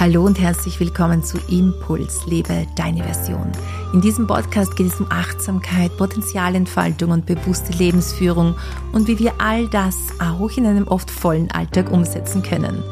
[0.00, 3.50] Hallo und herzlich willkommen zu Impuls, lebe deine Version.
[3.92, 8.54] In diesem Podcast geht es um Achtsamkeit, Potenzialentfaltung und bewusste Lebensführung
[8.92, 12.84] und wie wir all das auch in einem oft vollen Alltag umsetzen können.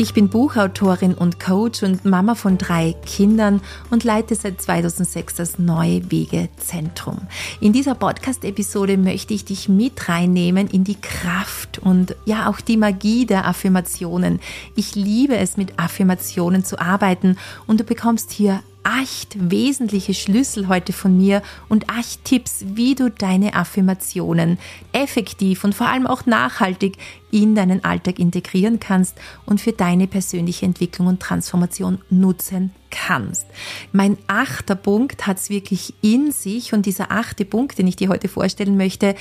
[0.00, 3.60] Ich bin Buchautorin und Coach und Mama von drei Kindern
[3.90, 7.18] und leite seit 2006 das Neue Wege Zentrum.
[7.58, 12.76] In dieser Podcast-Episode möchte ich dich mit reinnehmen in die Kraft und ja auch die
[12.76, 14.38] Magie der Affirmationen.
[14.76, 20.94] Ich liebe es, mit Affirmationen zu arbeiten und du bekommst hier acht wesentliche Schlüssel heute
[20.94, 24.58] von mir und acht Tipps, wie du deine Affirmationen
[24.92, 26.96] effektiv und vor allem auch nachhaltig
[27.30, 33.44] in deinen Alltag integrieren kannst und für deine persönliche Entwicklung und Transformation nutzen kannst.
[33.92, 38.08] Mein achter Punkt hat es wirklich in sich und dieser achte Punkt, den ich dir
[38.08, 39.14] heute vorstellen möchte,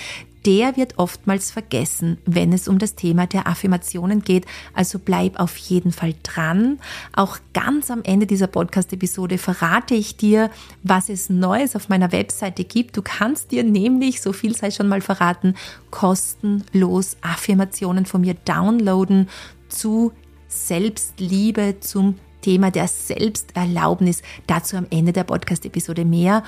[0.47, 4.45] der wird oftmals vergessen, wenn es um das Thema der Affirmationen geht.
[4.73, 6.79] Also bleib auf jeden Fall dran.
[7.13, 10.49] Auch ganz am Ende dieser Podcast-Episode verrate ich dir,
[10.83, 12.95] was es Neues auf meiner Webseite gibt.
[12.95, 15.53] Du kannst dir nämlich, so viel sei schon mal verraten,
[15.91, 19.27] kostenlos Affirmationen von mir downloaden
[19.67, 20.13] zu
[20.47, 24.21] Selbstliebe, zum Thema der Selbsterlaubnis.
[24.47, 26.43] Dazu am Ende der Podcast-Episode mehr.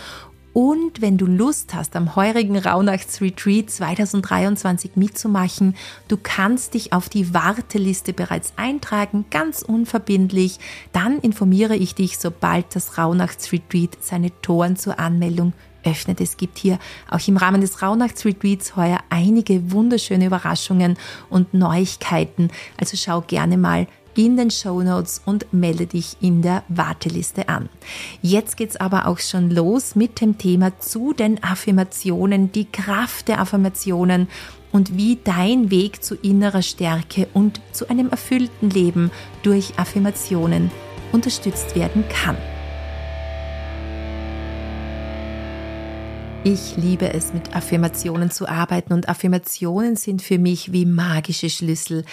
[0.53, 5.75] Und wenn du Lust hast, am heurigen Rauhnachtsretreat 2023 mitzumachen,
[6.07, 10.59] du kannst dich auf die Warteliste bereits eintragen, ganz unverbindlich.
[10.91, 16.21] Dann informiere ich dich, sobald das Rauhnachtsretreat seine Toren zur Anmeldung öffnet.
[16.21, 20.97] Es gibt hier auch im Rahmen des Rauhnachtsretreats heuer einige wunderschöne Überraschungen
[21.29, 22.49] und Neuigkeiten.
[22.77, 23.87] Also schau gerne mal
[24.19, 27.69] in den Show Notes und melde dich in der Warteliste an.
[28.21, 33.39] Jetzt geht's aber auch schon los mit dem Thema zu den Affirmationen, die Kraft der
[33.39, 34.27] Affirmationen
[34.73, 39.09] und wie dein Weg zu innerer Stärke und zu einem erfüllten Leben
[39.41, 40.69] durch Affirmationen
[41.13, 42.35] unterstützt werden kann.
[46.43, 52.05] Ich liebe es, mit Affirmationen zu arbeiten und Affirmationen sind für mich wie magische Schlüssel,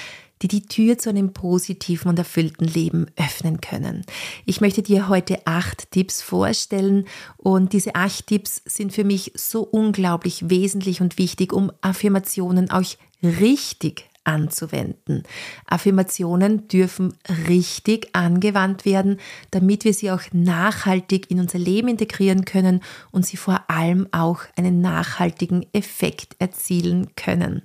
[0.43, 4.05] die die Tür zu einem positiven und erfüllten Leben öffnen können.
[4.45, 9.63] Ich möchte dir heute acht Tipps vorstellen und diese acht Tipps sind für mich so
[9.63, 12.85] unglaublich wesentlich und wichtig, um Affirmationen auch
[13.23, 15.23] richtig anzuwenden.
[15.67, 17.15] Affirmationen dürfen
[17.49, 19.19] richtig angewandt werden,
[19.51, 22.83] damit wir sie auch nachhaltig in unser Leben integrieren können
[23.13, 27.63] und sie vor allem auch einen nachhaltigen Effekt erzielen können.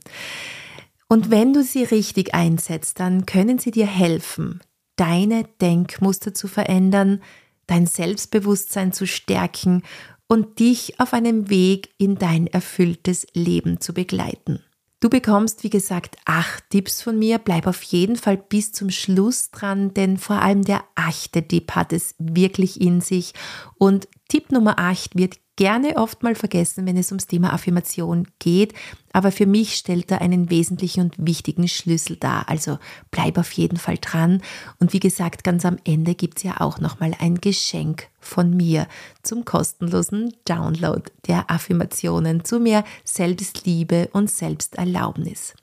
[1.11, 4.61] Und wenn du sie richtig einsetzt, dann können sie dir helfen,
[4.95, 7.21] deine Denkmuster zu verändern,
[7.67, 9.83] dein Selbstbewusstsein zu stärken
[10.29, 14.63] und dich auf einem Weg in dein erfülltes Leben zu begleiten.
[15.01, 17.39] Du bekommst, wie gesagt, acht Tipps von mir.
[17.39, 21.91] Bleib auf jeden Fall bis zum Schluss dran, denn vor allem der achte Tipp hat
[21.91, 23.33] es wirklich in sich.
[23.77, 28.73] Und Tipp Nummer acht wird gerne oft mal vergessen, wenn es ums Thema Affirmation geht,
[29.13, 32.47] aber für mich stellt er einen wesentlichen und wichtigen Schlüssel dar.
[32.49, 32.79] Also
[33.11, 34.41] bleib auf jeden Fall dran.
[34.79, 38.87] Und wie gesagt, ganz am Ende gibt es ja auch nochmal ein Geschenk von mir
[39.23, 45.53] zum kostenlosen Download der Affirmationen zu mehr Selbstliebe und Selbsterlaubnis.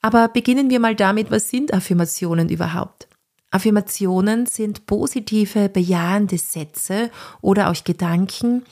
[0.00, 3.08] Aber beginnen wir mal damit, was sind Affirmationen überhaupt?
[3.54, 7.10] Affirmationen sind positive, bejahende Sätze
[7.40, 8.64] oder auch Gedanken,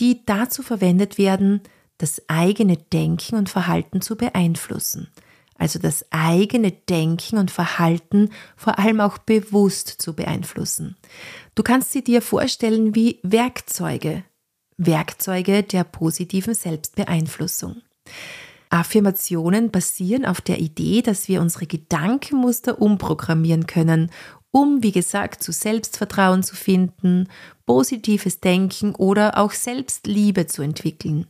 [0.00, 1.62] die dazu verwendet werden,
[1.98, 5.08] das eigene Denken und Verhalten zu beeinflussen.
[5.56, 10.96] Also das eigene Denken und Verhalten vor allem auch bewusst zu beeinflussen.
[11.56, 14.22] Du kannst sie dir vorstellen wie Werkzeuge,
[14.76, 17.82] Werkzeuge der positiven Selbstbeeinflussung.
[18.70, 24.10] Affirmationen basieren auf der Idee, dass wir unsere Gedankenmuster umprogrammieren können
[24.50, 27.28] um, wie gesagt, zu Selbstvertrauen zu finden,
[27.66, 31.26] positives Denken oder auch Selbstliebe zu entwickeln.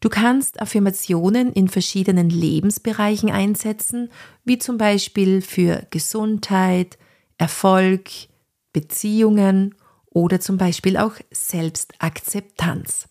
[0.00, 4.10] Du kannst Affirmationen in verschiedenen Lebensbereichen einsetzen,
[4.44, 6.98] wie zum Beispiel für Gesundheit,
[7.38, 8.10] Erfolg,
[8.72, 9.74] Beziehungen
[10.10, 13.08] oder zum Beispiel auch Selbstakzeptanz.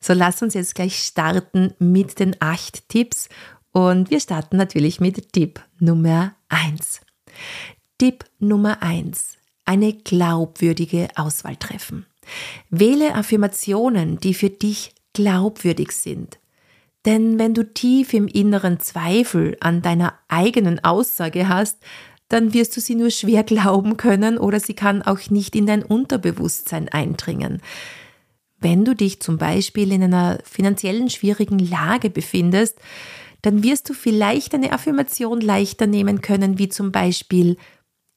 [0.00, 3.28] So lass uns jetzt gleich starten mit den acht Tipps
[3.72, 7.02] und wir starten natürlich mit Tipp Nummer eins.
[8.02, 12.04] Tipp Nummer eins: Eine glaubwürdige Auswahl treffen.
[12.68, 16.40] Wähle Affirmationen, die für dich glaubwürdig sind.
[17.04, 21.78] Denn wenn du tief im inneren Zweifel an deiner eigenen Aussage hast,
[22.26, 25.84] dann wirst du sie nur schwer glauben können oder sie kann auch nicht in dein
[25.84, 27.62] Unterbewusstsein eindringen.
[28.58, 32.80] Wenn du dich zum Beispiel in einer finanziellen schwierigen Lage befindest,
[33.42, 37.58] dann wirst du vielleicht eine Affirmation leichter nehmen können, wie zum Beispiel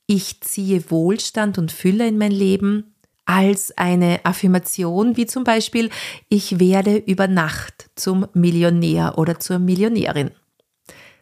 [0.08, 5.90] ich ziehe Wohlstand und Fülle in mein Leben als eine Affirmation, wie zum Beispiel,
[6.30, 10.32] ich werde über Nacht zum Millionär oder zur Millionärin.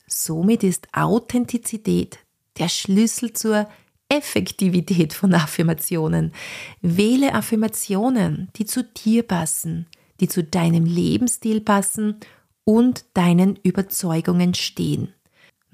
[0.07, 2.19] Somit ist Authentizität
[2.57, 3.67] der Schlüssel zur
[4.09, 6.33] Effektivität von Affirmationen.
[6.81, 9.87] Wähle Affirmationen, die zu dir passen,
[10.19, 12.17] die zu deinem Lebensstil passen
[12.63, 15.13] und deinen Überzeugungen stehen.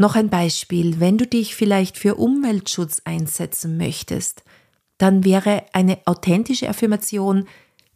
[0.01, 4.45] Noch ein Beispiel, wenn du dich vielleicht für Umweltschutz einsetzen möchtest,
[4.97, 7.49] dann wäre eine authentische Affirmation,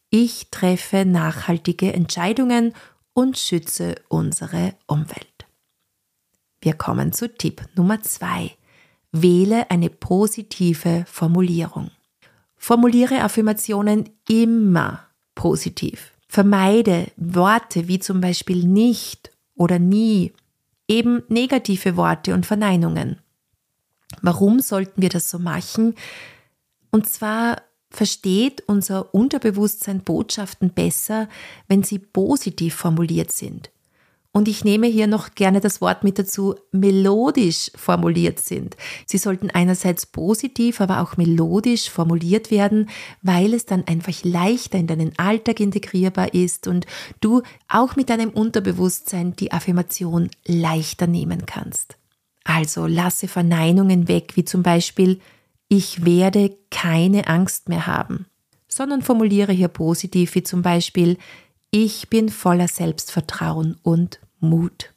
[0.10, 2.74] ich treffe nachhaltige Entscheidungen
[3.14, 5.48] und schütze unsere Umwelt.
[6.60, 8.52] Wir kommen zu Tipp Nummer zwei.
[9.14, 11.90] Wähle eine positive Formulierung.
[12.58, 16.12] Formuliere Affirmationen immer positiv.
[16.28, 20.34] Vermeide Worte wie zum Beispiel nicht oder nie,
[20.88, 23.20] eben negative Worte und Verneinungen.
[24.22, 25.96] Warum sollten wir das so machen?
[26.92, 31.30] Und zwar versteht unser Unterbewusstsein Botschaften besser,
[31.68, 33.73] wenn sie positiv formuliert sind.
[34.36, 38.76] Und ich nehme hier noch gerne das Wort mit dazu, melodisch formuliert sind.
[39.06, 42.90] Sie sollten einerseits positiv, aber auch melodisch formuliert werden,
[43.22, 46.88] weil es dann einfach leichter in deinen Alltag integrierbar ist und
[47.22, 51.98] du auch mit deinem Unterbewusstsein die Affirmation leichter nehmen kannst.
[52.44, 55.20] Also lasse Verneinungen weg, wie zum Beispiel,
[55.68, 58.26] ich werde keine Angst mehr haben,
[58.68, 61.18] sondern formuliere hier positiv, wie zum Beispiel,
[61.76, 64.94] ich bin voller Selbstvertrauen und Mut.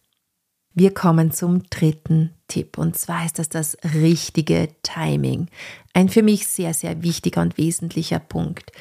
[0.75, 5.49] Wir kommen zum dritten Tipp und zwar ist das das richtige Timing.
[5.94, 8.73] Ein für mich sehr, sehr wichtiger und wesentlicher Punkt.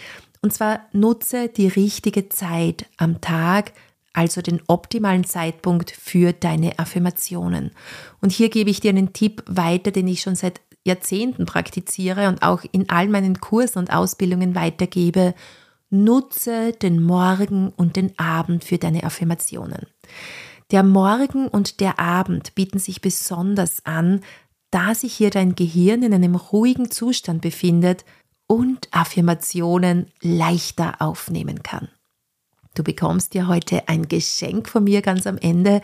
[0.41, 3.71] Und zwar nutze die richtige Zeit am Tag,
[4.11, 7.71] also den optimalen Zeitpunkt für deine Affirmationen.
[8.19, 12.43] Und hier gebe ich dir einen Tipp weiter, den ich schon seit Jahrzehnten praktiziere und
[12.43, 15.33] auch in all meinen Kursen und Ausbildungen weitergebe.
[15.89, 19.87] Nutze den Morgen und den Abend für deine Affirmationen.
[20.71, 24.21] Der Morgen und der Abend bieten sich besonders an,
[24.71, 28.03] da sich hier dein Gehirn in einem ruhigen Zustand befindet
[28.47, 31.87] und Affirmationen leichter aufnehmen kann.
[32.75, 35.81] Du bekommst dir heute ein Geschenk von mir ganz am Ende.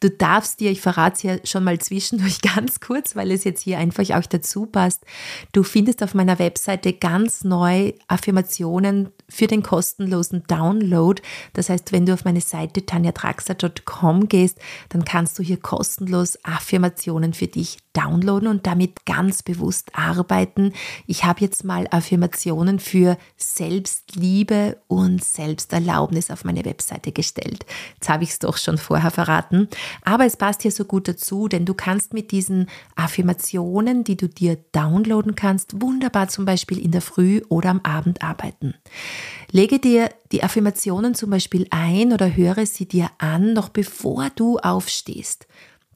[0.00, 3.62] Du darfst dir, ich verrate es hier schon mal zwischendurch ganz kurz, weil es jetzt
[3.62, 5.04] hier einfach auch dazu passt.
[5.52, 11.22] Du findest auf meiner Webseite ganz neu Affirmationen für den kostenlosen Download.
[11.52, 14.58] Das heißt, wenn du auf meine Seite tanjatraxer.com gehst,
[14.88, 20.72] dann kannst du hier kostenlos Affirmationen für dich downloaden und damit ganz bewusst arbeiten.
[21.06, 27.66] Ich habe jetzt mal Affirmationen für Selbstliebe und Selbsterlaubnis auf meine Webseite gestellt.
[27.94, 29.68] Jetzt habe ich es doch schon vorher verraten,
[30.02, 34.28] aber es passt hier so gut dazu, denn du kannst mit diesen Affirmationen, die du
[34.28, 38.74] dir downloaden kannst, wunderbar zum Beispiel in der Früh oder am Abend arbeiten.
[39.50, 44.58] Lege dir die Affirmationen zum Beispiel ein oder höre sie dir an, noch bevor du
[44.58, 45.46] aufstehst.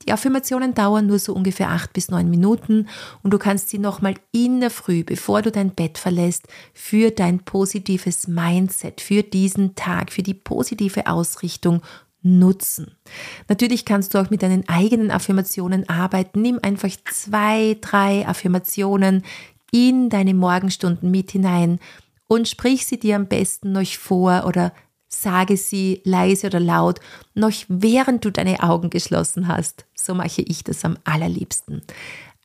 [0.02, 2.88] Die Affirmationen dauern nur so ungefähr acht bis neun Minuten
[3.22, 7.40] und du kannst sie nochmal in der Früh, bevor du dein Bett verlässt, für dein
[7.40, 11.80] positives Mindset, für diesen Tag, für die positive Ausrichtung
[12.22, 12.96] nutzen.
[13.48, 16.42] Natürlich kannst du auch mit deinen eigenen Affirmationen arbeiten.
[16.42, 19.22] Nimm einfach zwei, drei Affirmationen
[19.70, 21.78] in deine Morgenstunden mit hinein
[22.26, 24.72] und sprich sie dir am besten noch vor oder
[25.14, 27.00] sage sie leise oder laut,
[27.34, 29.86] noch während du deine Augen geschlossen hast.
[29.94, 31.82] So mache ich das am allerliebsten.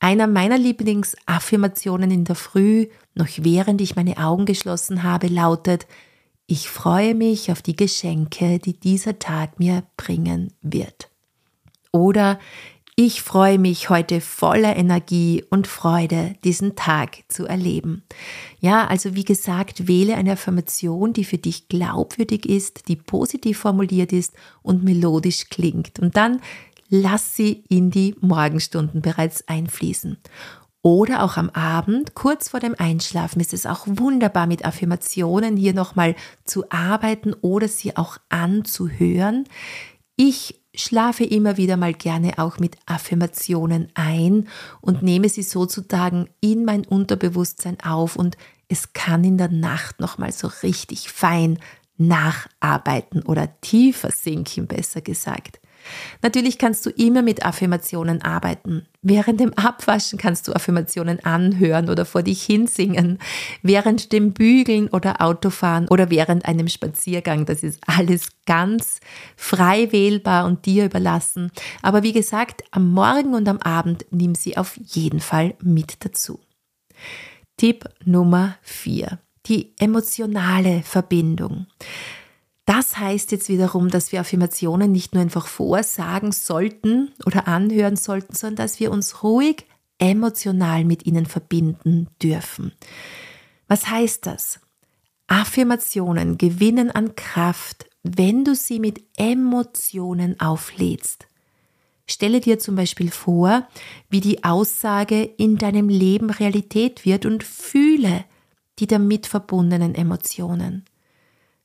[0.00, 5.86] Einer meiner Lieblingsaffirmationen in der Früh, noch während ich meine Augen geschlossen habe, lautet,
[6.46, 11.10] ich freue mich auf die Geschenke, die dieser Tag mir bringen wird.
[11.92, 12.38] Oder
[12.96, 18.02] ich freue mich heute voller Energie und Freude, diesen Tag zu erleben.
[18.60, 24.12] Ja, also wie gesagt, wähle eine Affirmation, die für dich glaubwürdig ist, die positiv formuliert
[24.12, 25.98] ist und melodisch klingt.
[25.98, 26.40] Und dann
[26.90, 30.18] lass sie in die Morgenstunden bereits einfließen.
[30.82, 35.74] Oder auch am Abend, kurz vor dem Einschlafen, ist es auch wunderbar, mit Affirmationen hier
[35.74, 39.44] nochmal zu arbeiten oder sie auch anzuhören.
[40.22, 44.48] Ich schlafe immer wieder mal gerne auch mit Affirmationen ein
[44.82, 48.36] und nehme sie sozusagen in mein Unterbewusstsein auf und
[48.68, 51.58] es kann in der Nacht nochmal so richtig fein
[51.96, 55.58] nacharbeiten oder tiefer sinken, besser gesagt.
[56.22, 58.86] Natürlich kannst du immer mit Affirmationen arbeiten.
[59.02, 63.18] Während dem Abwaschen kannst du Affirmationen anhören oder vor dich hinsingen.
[63.62, 67.46] Während dem Bügeln oder Autofahren oder während einem Spaziergang.
[67.46, 69.00] Das ist alles ganz
[69.36, 71.50] frei wählbar und dir überlassen.
[71.82, 76.40] Aber wie gesagt, am Morgen und am Abend nimm sie auf jeden Fall mit dazu.
[77.56, 79.18] Tipp Nummer 4.
[79.46, 81.66] Die emotionale Verbindung.
[82.66, 88.34] Das heißt jetzt wiederum, dass wir Affirmationen nicht nur einfach vorsagen sollten oder anhören sollten,
[88.34, 89.66] sondern dass wir uns ruhig
[89.98, 92.72] emotional mit ihnen verbinden dürfen.
[93.68, 94.60] Was heißt das?
[95.26, 101.26] Affirmationen gewinnen an Kraft, wenn du sie mit Emotionen auflädst.
[102.08, 103.68] Stelle dir zum Beispiel vor,
[104.08, 108.24] wie die Aussage in deinem Leben Realität wird und fühle
[108.80, 110.84] die damit verbundenen Emotionen.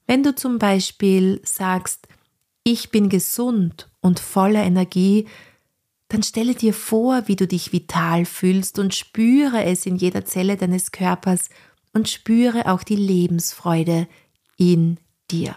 [0.07, 2.07] Wenn du zum Beispiel sagst,
[2.63, 5.27] ich bin gesund und voller Energie,
[6.09, 10.57] dann stelle dir vor, wie du dich vital fühlst und spüre es in jeder Zelle
[10.57, 11.49] deines Körpers
[11.93, 14.07] und spüre auch die Lebensfreude
[14.57, 14.97] in
[15.31, 15.55] dir.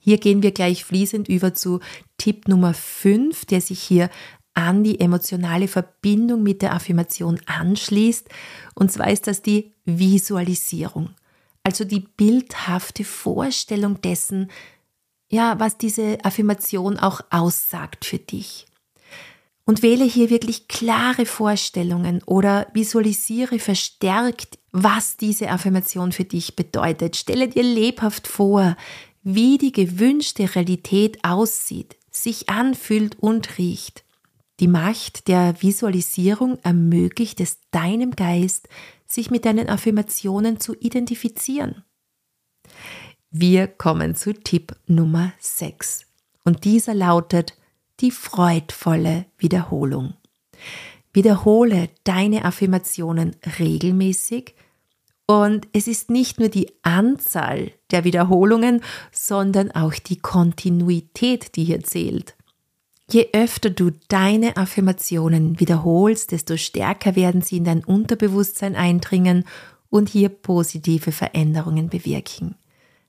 [0.00, 1.80] Hier gehen wir gleich fließend über zu
[2.18, 4.10] Tipp Nummer 5, der sich hier
[4.54, 8.28] an die emotionale Verbindung mit der Affirmation anschließt.
[8.74, 11.10] Und zwar ist das die Visualisierung.
[11.66, 14.52] Also die bildhafte Vorstellung dessen,
[15.28, 18.66] ja, was diese Affirmation auch aussagt für dich.
[19.64, 27.16] Und wähle hier wirklich klare Vorstellungen oder visualisiere verstärkt, was diese Affirmation für dich bedeutet.
[27.16, 28.76] Stelle dir lebhaft vor,
[29.24, 34.04] wie die gewünschte Realität aussieht, sich anfühlt und riecht.
[34.60, 38.68] Die Macht der Visualisierung ermöglicht es deinem Geist,
[39.06, 41.84] sich mit deinen Affirmationen zu identifizieren.
[43.30, 46.06] Wir kommen zu Tipp Nummer 6
[46.44, 47.56] und dieser lautet
[48.00, 50.14] die freudvolle Wiederholung.
[51.12, 54.54] Wiederhole deine Affirmationen regelmäßig
[55.26, 61.82] und es ist nicht nur die Anzahl der Wiederholungen, sondern auch die Kontinuität, die hier
[61.82, 62.35] zählt.
[63.10, 69.44] Je öfter du deine Affirmationen wiederholst, desto stärker werden sie in dein Unterbewusstsein eindringen
[69.90, 72.56] und hier positive Veränderungen bewirken.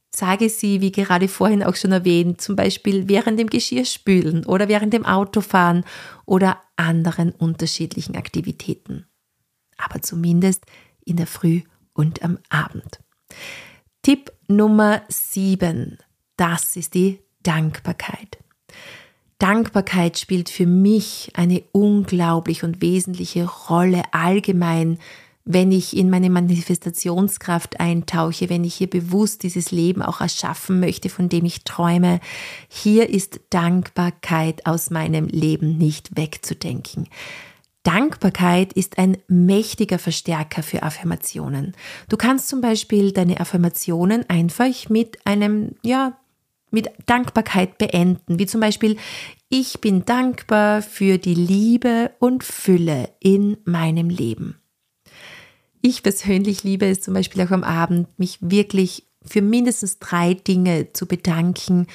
[0.10, 4.94] Sage sie, wie gerade vorhin auch schon erwähnt, zum Beispiel während dem Geschirrspülen oder während
[4.94, 5.84] dem Autofahren
[6.26, 9.08] oder anderen unterschiedlichen Aktivitäten.
[9.78, 10.66] Aber zumindest
[11.04, 11.62] in der Früh
[11.94, 13.00] und am Abend.
[14.02, 15.98] Tipp Nummer 7.
[16.38, 18.38] Das ist die Dankbarkeit.
[19.40, 24.98] Dankbarkeit spielt für mich eine unglaublich und wesentliche Rolle allgemein,
[25.46, 31.10] wenn ich in meine Manifestationskraft eintauche, wenn ich hier bewusst dieses Leben auch erschaffen möchte,
[31.10, 32.20] von dem ich träume.
[32.68, 37.08] Hier ist Dankbarkeit aus meinem Leben nicht wegzudenken.
[37.84, 41.74] Dankbarkeit ist ein mächtiger Verstärker für Affirmationen.
[42.10, 46.18] Du kannst zum Beispiel deine Affirmationen einfach mit einem, ja,
[46.78, 48.98] mit Dankbarkeit beenden, wie zum Beispiel,
[49.50, 54.60] ich bin dankbar für die Liebe und Fülle in meinem Leben.
[55.82, 60.94] Ich persönlich liebe es zum Beispiel auch am Abend, mich wirklich für mindestens drei Dinge
[60.94, 61.88] zu bedanken,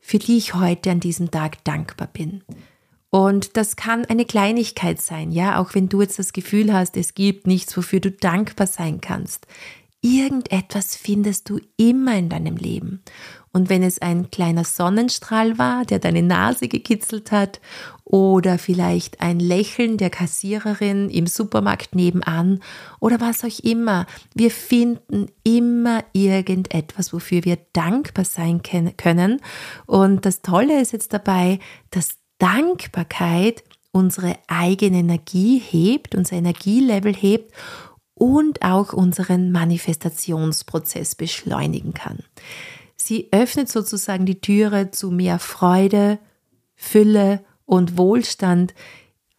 [0.00, 2.42] für die ich heute an diesem Tag dankbar bin.
[3.08, 7.14] Und das kann eine Kleinigkeit sein, ja, auch wenn du jetzt das Gefühl hast, es
[7.14, 9.46] gibt nichts, wofür du dankbar sein kannst.
[10.02, 13.02] Irgendetwas findest du immer in deinem Leben.
[13.56, 17.58] Und wenn es ein kleiner Sonnenstrahl war, der deine Nase gekitzelt hat,
[18.04, 22.60] oder vielleicht ein Lächeln der Kassiererin im Supermarkt nebenan,
[23.00, 29.40] oder was auch immer, wir finden immer irgendetwas, wofür wir dankbar sein können.
[29.86, 31.58] Und das Tolle ist jetzt dabei,
[31.90, 37.54] dass Dankbarkeit unsere eigene Energie hebt, unser Energielevel hebt
[38.12, 42.18] und auch unseren Manifestationsprozess beschleunigen kann.
[43.06, 46.18] Sie öffnet sozusagen die Türe zu mehr Freude,
[46.74, 48.74] Fülle und Wohlstand,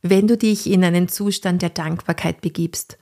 [0.01, 2.97] wenn du dich in einen Zustand der Dankbarkeit begibst.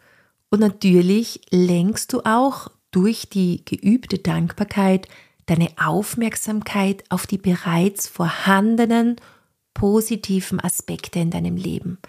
[0.50, 5.08] Und natürlich lenkst du auch durch die geübte Dankbarkeit
[5.46, 9.18] deine Aufmerksamkeit auf die bereits vorhandenen
[9.76, 12.00] positiven Aspekte in deinem Leben.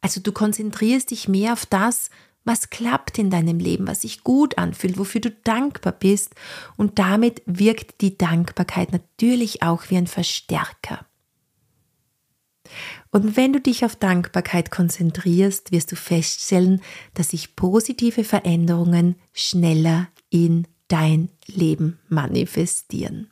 [0.00, 2.10] Also du konzentrierst dich mehr auf das,
[2.44, 6.34] was klappt in deinem Leben, was sich gut anfühlt, wofür du dankbar bist.
[6.76, 11.06] Und damit wirkt die Dankbarkeit natürlich auch wie ein Verstärker.
[13.10, 16.80] Und wenn du dich auf Dankbarkeit konzentrierst, wirst du feststellen,
[17.14, 23.30] dass sich positive Veränderungen schneller in dein Leben manifestieren.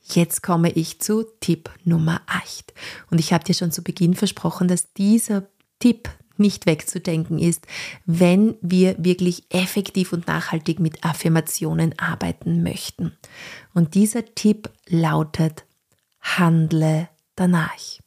[0.00, 2.74] Jetzt komme ich zu Tipp Nummer 8.
[3.10, 5.48] Und ich habe dir schon zu Beginn versprochen, dass dieser
[5.78, 7.66] Tipp nicht wegzudenken ist,
[8.06, 13.12] wenn wir wirklich effektiv und nachhaltig mit Affirmationen arbeiten möchten.
[13.72, 15.64] Und dieser Tipp lautet,
[16.20, 17.98] handle danach.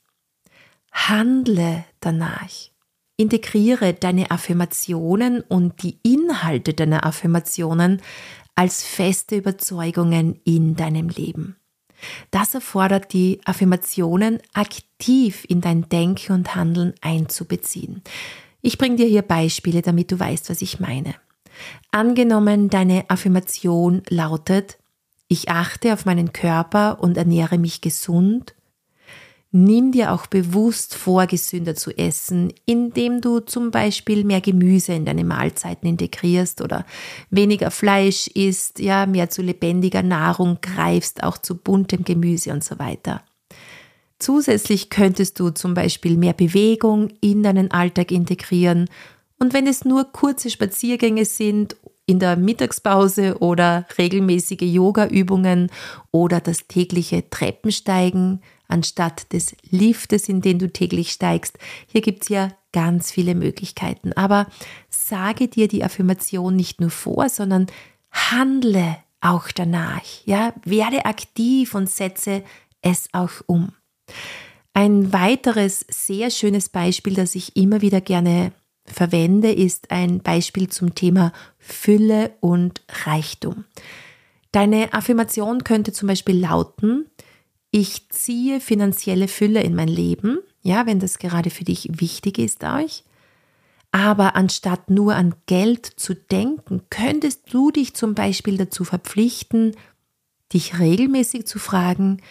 [0.91, 2.51] Handle danach.
[3.17, 8.01] Integriere deine Affirmationen und die Inhalte deiner Affirmationen
[8.55, 11.57] als feste Überzeugungen in deinem Leben.
[12.32, 18.01] Das erfordert die Affirmationen aktiv in dein Denken und Handeln einzubeziehen.
[18.62, 21.16] Ich bringe dir hier Beispiele, damit du weißt, was ich meine.
[21.92, 24.77] Angenommen, deine Affirmation lautet,
[25.27, 28.56] ich achte auf meinen Körper und ernähre mich gesund
[29.51, 35.06] Nimm dir auch bewusst vor, gesünder zu essen, indem du zum Beispiel mehr Gemüse in
[35.06, 36.86] deine Mahlzeiten integrierst oder
[37.30, 42.77] weniger Fleisch isst, ja, mehr zu lebendiger Nahrung greifst, auch zu buntem Gemüse und so
[42.77, 43.24] weiter.
[44.20, 48.89] Zusätzlich könntest du zum Beispiel mehr Bewegung in deinen Alltag integrieren
[49.39, 51.75] und wenn es nur kurze Spaziergänge sind
[52.08, 55.70] in der Mittagspause oder regelmäßige Yoga-Übungen
[56.12, 61.60] oder das tägliche Treppensteigen, anstatt des Liftes, in den du täglich steigst.
[61.86, 64.14] Hier gibt es ja ganz viele Möglichkeiten.
[64.14, 64.48] Aber
[64.90, 67.68] sage dir die Affirmation nicht nur vor, sondern
[68.12, 70.02] handle auch danach.
[70.26, 72.44] Ja, werde aktiv und setze
[72.82, 73.74] es auch um.
[74.74, 78.54] Ein weiteres sehr schönes Beispiel, das ich immer wieder gerne
[78.88, 83.65] verwende, ist ein Beispiel zum Thema Fülle und Reichtum.
[84.51, 87.06] Deine Affirmation könnte zum Beispiel lauten,
[87.72, 92.63] ich ziehe finanzielle Fülle in mein Leben, ja, wenn das gerade für dich wichtig ist
[92.63, 93.03] euch.
[93.91, 99.75] Aber anstatt nur an Geld zu denken, könntest du dich zum Beispiel dazu verpflichten,
[100.53, 102.22] dich regelmäßig zu fragen,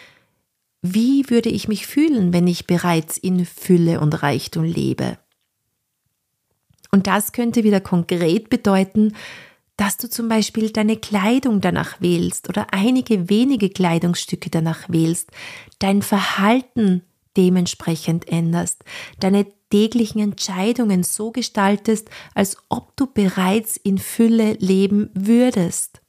[0.81, 5.17] wie würde ich mich fühlen, wenn ich bereits in Fülle und Reichtum lebe?
[6.97, 9.13] Und das könnte wieder konkret bedeuten,
[9.75, 15.29] dass du zum Beispiel deine Kleidung danach wählst oder einige wenige Kleidungsstücke danach wählst,
[15.77, 17.03] dein Verhalten
[17.37, 18.83] dementsprechend änderst,
[19.19, 26.01] deine täglichen Entscheidungen so gestaltest, als ob du bereits in Fülle leben würdest.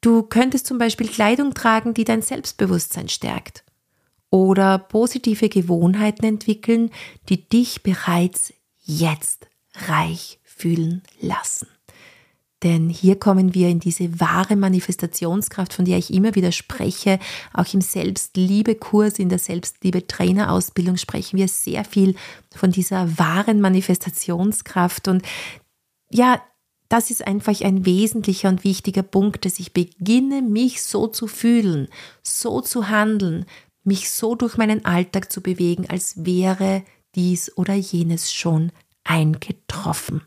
[0.00, 3.62] Du könntest zum Beispiel Kleidung tragen, die dein Selbstbewusstsein stärkt
[4.30, 6.90] oder positive Gewohnheiten entwickeln,
[7.28, 11.68] die dich bereits jetzt reich fühlen lassen.
[12.64, 17.18] Denn hier kommen wir in diese wahre Manifestationskraft, von der ich immer wieder spreche.
[17.52, 22.16] Auch im Selbstliebe-Kurs, in der Selbstliebe-Trainerausbildung sprechen wir sehr viel
[22.56, 25.08] von dieser wahren Manifestationskraft.
[25.08, 25.22] Und
[26.10, 26.40] ja,
[26.88, 31.88] das ist einfach ein wesentlicher und wichtiger Punkt, dass ich beginne, mich so zu fühlen,
[32.22, 33.44] so zu handeln,
[33.82, 36.82] mich so durch meinen Alltag zu bewegen, als wäre
[37.14, 38.72] dies oder jenes schon
[39.04, 40.22] eingetroffen.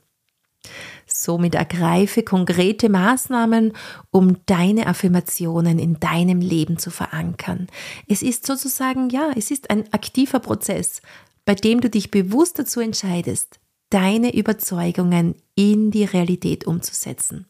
[1.06, 3.74] Somit ergreife konkrete Maßnahmen,
[4.12, 7.68] um deine Affirmationen in deinem Leben zu verankern.
[8.08, 11.02] Es ist sozusagen, ja, es ist ein aktiver Prozess,
[11.46, 13.60] bei dem du dich bewusst dazu entscheidest,
[13.90, 17.46] deine Überzeugungen in die Realität umzusetzen.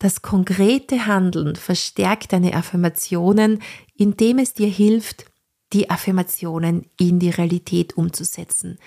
[0.00, 3.62] Das konkrete Handeln verstärkt deine Affirmationen,
[3.94, 5.26] indem es dir hilft,
[5.72, 8.78] die Affirmationen in die Realität umzusetzen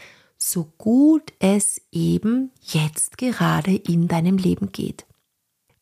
[0.51, 5.05] so gut es eben jetzt gerade in deinem Leben geht.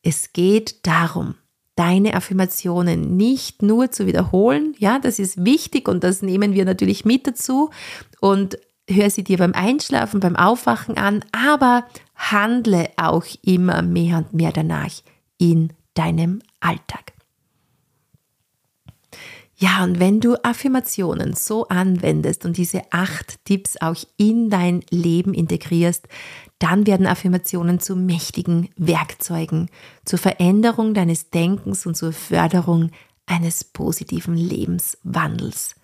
[0.02, 1.34] Es geht darum,
[1.74, 7.04] deine Affirmationen nicht nur zu wiederholen, ja, das ist wichtig und das nehmen wir natürlich
[7.04, 7.70] mit dazu
[8.20, 14.32] und hör sie dir beim Einschlafen, beim Aufwachen an, aber handle auch immer mehr und
[14.32, 15.02] mehr danach
[15.38, 17.15] in deinem Alltag.
[19.58, 25.32] Ja, und wenn du Affirmationen so anwendest und diese acht Tipps auch in dein Leben
[25.32, 26.06] integrierst,
[26.58, 29.70] dann werden Affirmationen zu mächtigen Werkzeugen
[30.04, 32.90] zur Veränderung deines Denkens und zur Förderung
[33.24, 35.74] eines positiven Lebenswandels.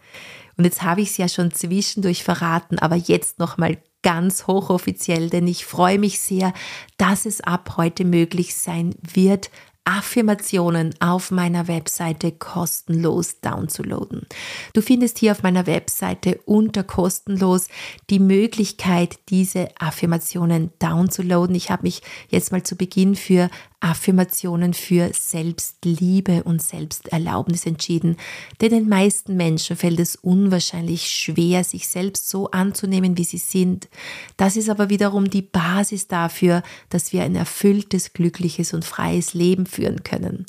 [0.58, 5.46] Und jetzt habe ich es ja schon zwischendurch verraten, aber jetzt nochmal ganz hochoffiziell, denn
[5.46, 6.52] ich freue mich sehr,
[6.98, 9.50] dass es ab heute möglich sein wird,
[9.84, 14.26] Affirmationen auf meiner Webseite kostenlos downzuladen.
[14.74, 17.66] Du findest hier auf meiner Webseite unter kostenlos
[18.08, 21.56] die Möglichkeit, diese Affirmationen downzuladen.
[21.56, 23.50] Ich habe mich jetzt mal zu Beginn für
[23.82, 28.16] Affirmationen für Selbstliebe und Selbsterlaubnis entschieden.
[28.60, 33.88] Denn den meisten Menschen fällt es unwahrscheinlich schwer, sich selbst so anzunehmen, wie sie sind.
[34.36, 39.66] Das ist aber wiederum die Basis dafür, dass wir ein erfülltes, glückliches und freies Leben
[39.66, 40.46] führen können.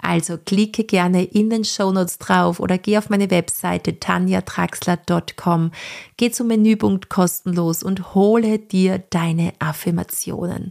[0.00, 5.72] Also klicke gerne in den Shownotes drauf oder geh auf meine Webseite tanjatraxler.com,
[6.16, 10.70] geh zum Menüpunkt kostenlos und hole dir deine Affirmationen.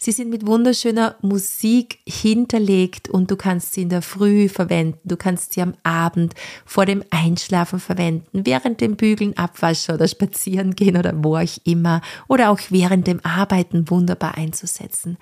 [0.00, 5.16] Sie sind mit wunderschöner Musik hinterlegt und du kannst sie in der Früh verwenden, du
[5.16, 6.34] kannst sie am Abend
[6.64, 12.00] vor dem Einschlafen verwenden, während dem Bügeln, Abwaschen oder Spazieren gehen oder wo auch immer
[12.28, 15.18] oder auch während dem Arbeiten wunderbar einzusetzen.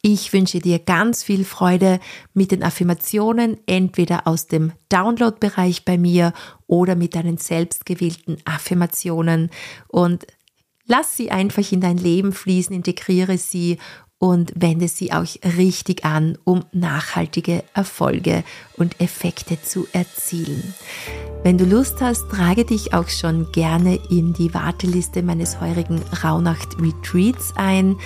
[0.00, 2.00] Ich wünsche dir ganz viel Freude
[2.32, 6.32] mit den Affirmationen, entweder aus dem Download-Bereich bei mir
[6.66, 9.50] oder mit deinen selbstgewählten Affirmationen
[9.88, 10.26] und
[10.88, 13.76] Lass sie einfach in dein Leben fließen, integriere sie
[14.18, 18.42] und wende sie auch richtig an, um nachhaltige Erfolge
[18.76, 20.74] und Effekte zu erzielen.
[21.44, 26.80] Wenn du Lust hast, trage dich auch schon gerne in die Warteliste meines heurigen Rauhnacht
[26.80, 27.96] Retreats ein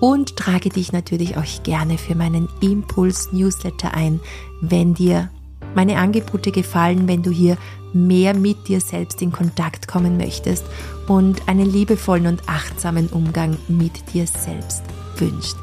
[0.00, 4.20] und trage dich natürlich auch gerne für meinen Impuls Newsletter ein,
[4.60, 5.30] wenn dir
[5.74, 7.56] meine Angebote gefallen, wenn du hier
[7.92, 10.64] mehr mit dir selbst in Kontakt kommen möchtest
[11.06, 14.82] und einen liebevollen und achtsamen Umgang mit dir selbst
[15.16, 15.56] wünscht.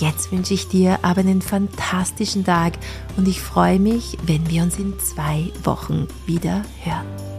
[0.00, 2.74] Jetzt wünsche ich dir aber einen fantastischen Tag
[3.16, 7.37] und ich freue mich, wenn wir uns in zwei Wochen wieder hören.